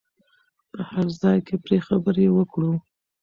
په 0.71 0.79
هر 0.89 1.07
ځای 1.21 1.37
کې 1.47 1.55
پرې 1.63 1.77
خبرې 1.87 2.25
وکړو. 2.31 2.73